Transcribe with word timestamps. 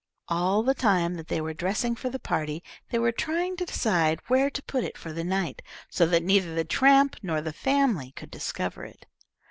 All 0.29 0.63
the 0.63 0.73
time 0.73 1.13
that 1.13 1.27
they 1.27 1.39
were 1.41 1.53
dressing 1.53 1.95
for 1.95 2.09
the 2.09 2.17
party, 2.17 2.63
they 2.89 2.97
were 2.97 3.11
trying 3.11 3.55
to 3.57 3.67
decide 3.67 4.19
where 4.29 4.49
to 4.49 4.63
put 4.63 4.83
it 4.83 4.97
for 4.97 5.13
the 5.13 5.23
night, 5.23 5.61
so 5.91 6.07
that 6.07 6.23
neither 6.23 6.55
the 6.55 6.65
tramp 6.65 7.17
nor 7.21 7.39
the 7.39 7.53
family 7.53 8.11
could 8.13 8.31
discover 8.31 8.83
it. 8.83 9.05